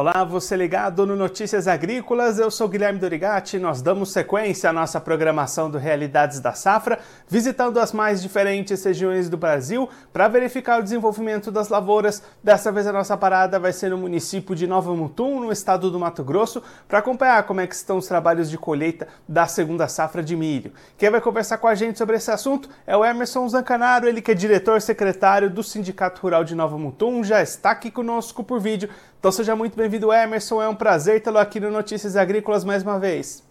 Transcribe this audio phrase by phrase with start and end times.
[0.00, 3.58] Olá, você ligado no Notícias Agrícolas, eu sou Guilherme Dorigati.
[3.58, 9.28] Nós damos sequência à nossa programação do Realidades da Safra, visitando as mais diferentes regiões
[9.28, 12.22] do Brasil para verificar o desenvolvimento das lavouras.
[12.42, 16.00] Dessa vez a nossa parada vai ser no município de Nova Mutum, no estado do
[16.00, 20.22] Mato Grosso, para acompanhar como é que estão os trabalhos de colheita da segunda safra
[20.22, 20.72] de milho.
[20.96, 24.30] Quem vai conversar com a gente sobre esse assunto é o Emerson Zancanaro, ele que
[24.30, 28.88] é diretor secretário do Sindicato Rural de Nova Mutum, já está aqui conosco por vídeo.
[29.20, 30.62] Então seja muito bem-vindo, Emerson.
[30.62, 33.42] É um prazer tê-lo aqui no Notícias Agrícolas mais uma vez.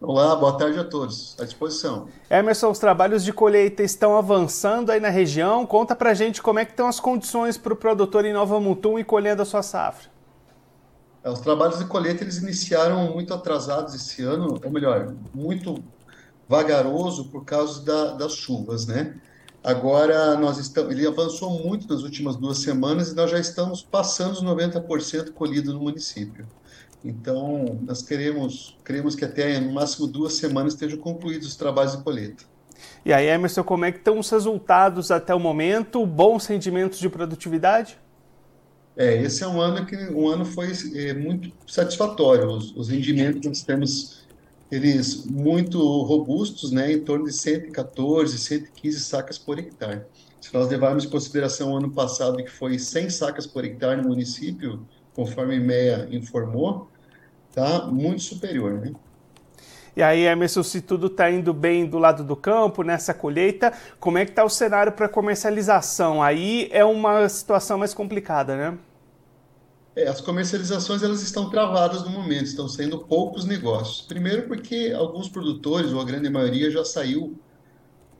[0.00, 1.36] Olá, boa tarde a todos.
[1.40, 2.08] À disposição.
[2.30, 5.64] Emerson, os trabalhos de colheita estão avançando aí na região.
[5.64, 8.98] Conta pra gente como é que estão as condições para o produtor em Nova Mutum
[8.98, 10.08] e colhendo a sua safra.
[11.22, 15.82] É, os trabalhos de colheita eles iniciaram muito atrasados esse ano, ou melhor, muito
[16.46, 19.14] vagaroso por causa da, das chuvas, né?
[19.64, 24.32] Agora nós estamos, ele avançou muito nas últimas duas semanas e nós já estamos passando
[24.32, 26.46] os 90% colhido no município.
[27.02, 32.02] Então, nós queremos, queremos que até no máximo duas semanas estejam concluídos os trabalhos de
[32.02, 32.44] colheita.
[33.06, 36.04] E aí, Emerson, como é que estão os resultados até o momento?
[36.04, 37.98] Bons rendimentos de produtividade?
[38.94, 42.48] É, esse é um ano que um ano foi é, muito satisfatório.
[42.48, 44.23] Os, os rendimentos que nós temos
[44.70, 50.02] eles muito robustos, né, em torno de 114, 115 sacas por hectare.
[50.40, 54.08] Se nós levarmos em consideração o ano passado, que foi 100 sacas por hectare no
[54.08, 56.88] município, conforme a MEA informou,
[57.54, 58.92] tá muito superior, né?
[59.96, 64.18] E aí, Emerson, se tudo está indo bem do lado do campo, nessa colheita, como
[64.18, 66.20] é que está o cenário para comercialização?
[66.20, 68.76] Aí é uma situação mais complicada, né?
[69.96, 74.00] É, as comercializações elas estão travadas no momento, estão sendo poucos negócios.
[74.02, 77.38] Primeiro porque alguns produtores, ou a grande maioria, já saiu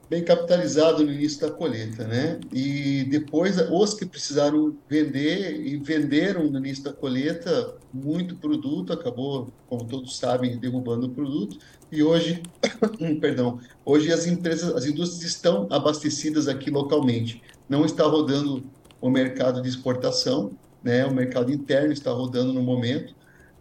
[0.08, 2.38] bem capitalizado no início da colheita, né?
[2.52, 9.48] E depois os que precisaram vender e venderam no início da colheita muito produto, acabou,
[9.68, 11.58] como todos sabem, derrubando o produto.
[11.90, 12.42] E hoje,
[13.20, 17.42] perdão, hoje as empresas, as indústrias estão abastecidas aqui localmente.
[17.68, 18.64] Não está rodando
[19.00, 20.52] o mercado de exportação,
[20.84, 21.06] né?
[21.06, 23.14] O mercado interno está rodando no momento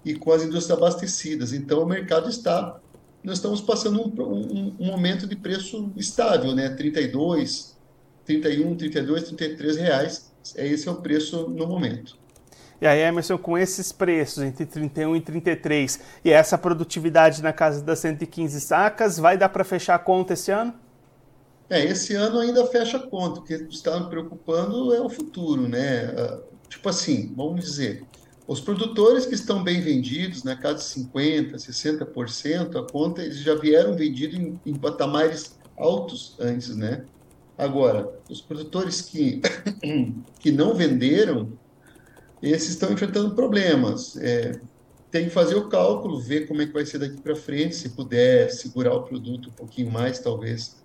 [0.03, 1.53] e com as indústrias abastecidas.
[1.53, 2.79] Então, o mercado está.
[3.23, 6.69] Nós estamos passando um, um, um momento de preço estável, né?
[6.69, 7.77] 32,
[8.25, 10.33] 31, 32, 33 reais.
[10.57, 12.21] É esse é o preço no momento.
[12.81, 17.81] E aí, Emerson, com esses preços entre 31 e 33 e essa produtividade na casa
[17.81, 20.73] das 115 sacas, vai dar para fechar a conta esse ano?
[21.69, 23.39] É, esse ano ainda fecha a conta.
[23.39, 26.13] O que está me preocupando é o futuro, né?
[26.73, 28.03] Tipo assim, vamos dizer,
[28.47, 33.53] os produtores que estão bem vendidos, na casa de 50%, 60%, a conta, eles já
[33.53, 37.05] vieram vendidos em, em patamares altos antes, né?
[37.55, 39.39] Agora, os produtores que,
[40.41, 41.53] que não venderam,
[42.41, 44.17] esses estão enfrentando problemas.
[44.17, 44.59] É,
[45.11, 47.89] tem que fazer o cálculo, ver como é que vai ser daqui para frente, se
[47.89, 50.82] puder segurar o produto um pouquinho mais, talvez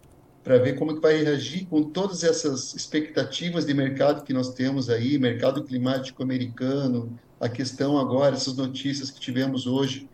[0.48, 4.88] para ver como que vai reagir com todas essas expectativas de mercado que nós temos
[4.88, 10.08] aí, mercado climático americano, a questão agora, essas notícias que tivemos hoje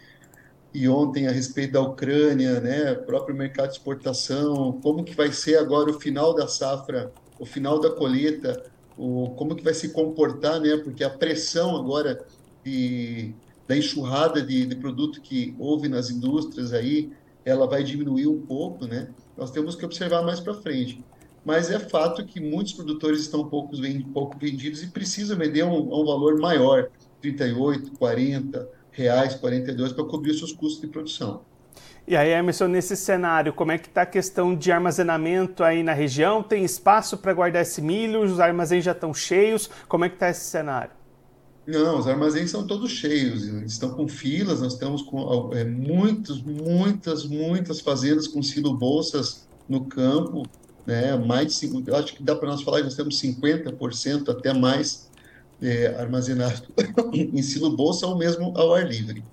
[0.75, 5.57] e ontem a respeito da Ucrânia, né, próprio mercado de exportação, como que vai ser
[5.57, 8.61] agora o final da safra, o final da colheita,
[8.99, 12.27] o, como que vai se comportar, né, porque a pressão agora
[12.65, 13.33] de,
[13.69, 17.13] da enxurrada de, de produto que houve nas indústrias aí,
[17.45, 21.05] ela vai diminuir um pouco, né, nós temos que observar mais para frente.
[21.45, 23.73] Mas é fato que muitos produtores estão pouco,
[24.13, 26.89] pouco vendidos e precisam vender um, um, valor maior,
[27.21, 31.43] 38, 40 reais, 42, para cobrir os seus custos de produção.
[32.07, 35.93] E aí, Emerson, nesse cenário, como é que está a questão de armazenamento aí na
[35.93, 36.43] região?
[36.43, 38.23] Tem espaço para guardar esse milho?
[38.23, 39.71] Os armazéns já estão cheios?
[39.89, 40.91] Como é que está esse cenário?
[41.67, 47.25] Não, os armazéns são todos cheios, estão com filas, nós estamos com é, muitas, muitas,
[47.25, 50.43] muitas fazendas com silo bolsas no campo,
[50.87, 54.29] né, mais de 5, eu acho que dá para nós falar que nós temos 50%
[54.29, 55.09] até mais
[55.63, 56.63] é, armazenado
[57.13, 59.25] em silo bolsa ou mesmo ao ar livre.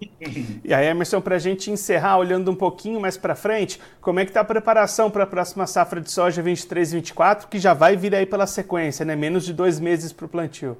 [0.64, 4.24] E aí, Emerson, para a gente encerrar, olhando um pouquinho mais para frente, como é
[4.24, 8.14] que está a preparação para a próxima safra de soja 23-24, que já vai vir
[8.14, 9.14] aí pela sequência, né?
[9.14, 10.78] Menos de dois meses para o plantio.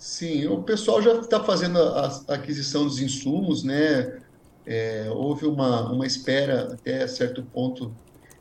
[0.00, 4.22] Sim, o pessoal já está fazendo a, a, aquisição dos insumos, né?
[4.64, 7.94] É, houve uma, uma espera até certo ponto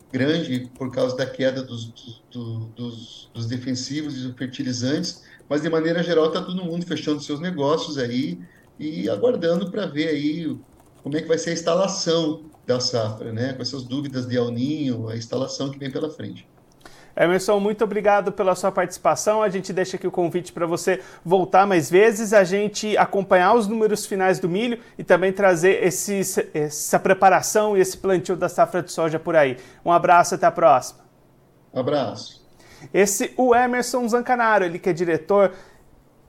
[0.09, 5.69] grande por causa da queda dos, do, dos, dos defensivos e dos fertilizantes, mas de
[5.69, 8.39] maneira geral está todo mundo fechando seus negócios aí
[8.79, 10.57] e aguardando para ver aí
[11.03, 13.53] como é que vai ser a instalação da safra, né?
[13.53, 16.49] Com essas dúvidas de El Ninho, a instalação que vem pela frente.
[17.19, 19.43] Emerson, muito obrigado pela sua participação.
[19.43, 23.67] A gente deixa aqui o convite para você voltar mais vezes, a gente acompanhar os
[23.67, 26.21] números finais do milho e também trazer esse,
[26.53, 29.57] essa preparação e esse plantio da safra de soja por aí.
[29.83, 31.01] Um abraço, até a próxima.
[31.73, 32.39] Um abraço.
[32.93, 35.51] Esse o Emerson Zancanaro, ele que é diretor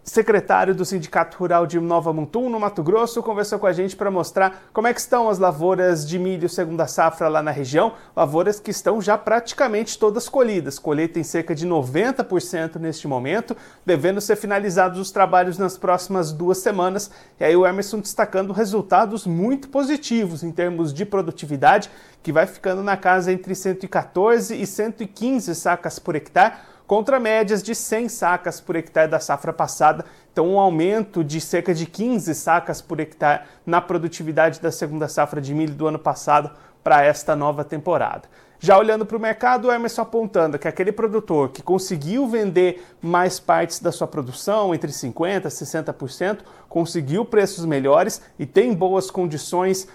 [0.02, 4.10] secretário do Sindicato Rural de Nova Mutum, no Mato Grosso, conversou com a gente para
[4.10, 8.58] mostrar como é que estão as lavouras de milho segunda safra lá na região, lavouras
[8.58, 14.36] que estão já praticamente todas colhidas, colheita em cerca de 90% neste momento, devendo ser
[14.36, 20.42] finalizados os trabalhos nas próximas duas semanas, e aí o Emerson destacando resultados muito positivos
[20.42, 21.90] em termos de produtividade,
[22.22, 26.54] que vai ficando na casa entre 114 e 115 sacas por hectare,
[26.90, 31.72] contra médias de 100 sacas por hectare da safra passada, então um aumento de cerca
[31.72, 36.50] de 15 sacas por hectare na produtividade da segunda safra de milho do ano passado
[36.82, 38.22] para esta nova temporada.
[38.58, 43.38] Já olhando para o mercado, o Emerson apontando que aquele produtor que conseguiu vender mais
[43.38, 46.38] partes da sua produção, entre 50% e 60%,
[46.68, 49.86] conseguiu preços melhores e tem boas condições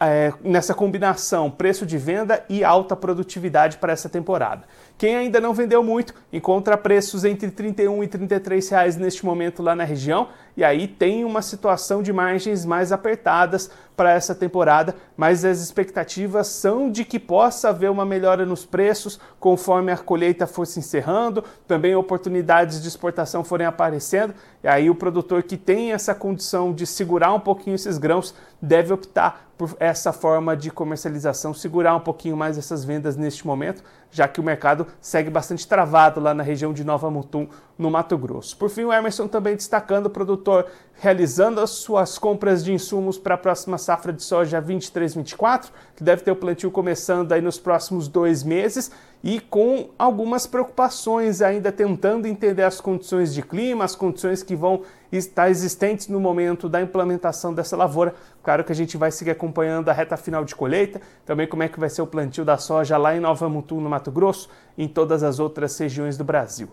[0.00, 4.64] é, nessa combinação preço de venda e alta produtividade para essa temporada.
[4.98, 9.76] Quem ainda não vendeu muito encontra preços entre 31 e 33 reais neste momento lá
[9.76, 10.28] na região.
[10.56, 16.46] E aí tem uma situação de margens mais apertadas para essa temporada, mas as expectativas
[16.46, 21.42] são de que possa haver uma melhora nos preços conforme a colheita for se encerrando,
[21.66, 26.86] também oportunidades de exportação forem aparecendo, e aí o produtor que tem essa condição de
[26.86, 32.36] segurar um pouquinho esses grãos deve optar por essa forma de comercialização, segurar um pouquinho
[32.36, 36.72] mais essas vendas neste momento, já que o mercado segue bastante travado lá na região
[36.72, 37.48] de Nova Mutum,
[37.78, 38.56] no Mato Grosso.
[38.56, 40.66] Por fim, o Emerson também destacando o produtor
[41.00, 46.22] realizando as suas compras de insumos para a próxima safra de soja 23-24, que deve
[46.22, 48.90] ter o plantio começando aí nos próximos dois meses,
[49.22, 54.82] e com algumas preocupações ainda tentando entender as condições de clima, as condições que vão
[55.10, 58.14] estar existentes no momento da implementação dessa lavoura.
[58.42, 61.68] Claro que a gente vai seguir acompanhando a reta final de colheita, também como é
[61.68, 64.88] que vai ser o plantio da soja lá em Nova Mutum, no Mato Grosso, em
[64.88, 66.68] todas as outras regiões do Brasil.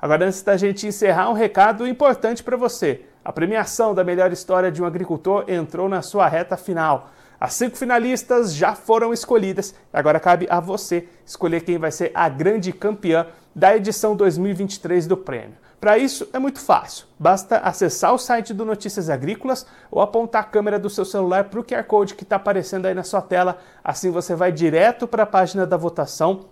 [0.00, 3.02] Agora, antes da gente encerrar, um recado importante para você.
[3.22, 7.10] A premiação da melhor história de um agricultor entrou na sua reta final.
[7.38, 9.74] As cinco finalistas já foram escolhidas.
[9.92, 15.16] Agora cabe a você escolher quem vai ser a grande campeã da edição 2023 do
[15.16, 15.56] prêmio.
[15.80, 17.06] Para isso é muito fácil.
[17.18, 21.58] Basta acessar o site do Notícias Agrícolas ou apontar a câmera do seu celular para
[21.58, 23.58] o QR Code que está aparecendo aí na sua tela.
[23.82, 26.49] Assim você vai direto para a página da votação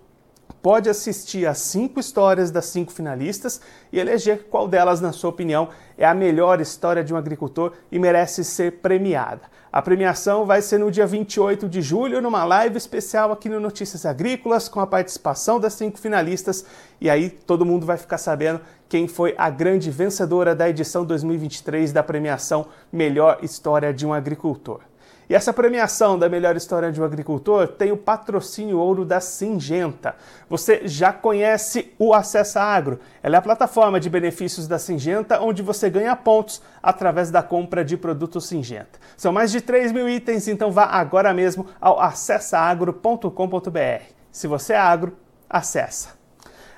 [0.61, 3.61] pode assistir às cinco histórias das cinco finalistas
[3.91, 7.99] e eleger qual delas, na sua opinião, é a melhor história de um agricultor e
[7.99, 9.41] merece ser premiada.
[9.71, 14.03] A premiação vai ser no dia 28 de julho, numa live especial aqui no Notícias
[14.03, 16.65] Agrícolas, com a participação das cinco finalistas,
[16.99, 21.91] e aí todo mundo vai ficar sabendo quem foi a grande vencedora da edição 2023
[21.93, 24.88] da premiação Melhor História de um Agricultor.
[25.29, 30.15] E essa premiação da melhor história de um agricultor tem o patrocínio ouro da Singenta.
[30.49, 32.99] Você já conhece o Acessa Agro?
[33.21, 37.85] Ela é a plataforma de benefícios da Singenta, onde você ganha pontos através da compra
[37.85, 38.97] de produtos Singenta.
[39.15, 44.03] São mais de 3 mil itens, então vá agora mesmo ao acessaagro.com.br.
[44.31, 45.15] Se você é agro,
[45.47, 46.18] acessa.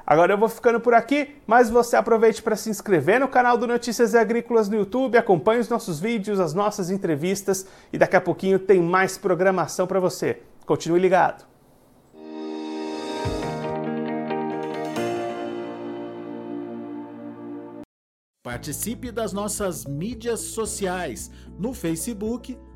[0.06, 3.68] Agora eu vou ficando por aqui, mas você aproveite para se inscrever no canal do
[3.68, 8.60] Notícias Agrícolas no YouTube, acompanhe os nossos vídeos, as nossas entrevistas e daqui a pouquinho
[8.60, 10.42] tem mais programação para você.
[10.66, 11.52] Continue ligado.
[18.44, 22.58] Participe das nossas mídias sociais no Facebook